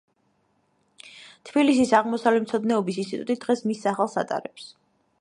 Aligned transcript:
თბილისის 1.51 1.95
აღმოსავლეთმცოდნეობის 1.99 3.01
ინსტიტუტი 3.07 3.39
დღეს 3.47 3.65
მის 3.71 3.89
სახელს 3.89 4.23
ატარებს. 4.27 4.71